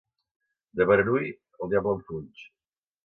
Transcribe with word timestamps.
De 0.79 0.87
Beranui, 0.93 1.29
el 1.65 1.73
diable 1.75 1.95
en 1.99 2.03
fuig. 2.09 2.43